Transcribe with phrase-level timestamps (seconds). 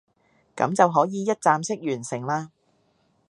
[0.55, 2.49] 噉就可以一站式完成啦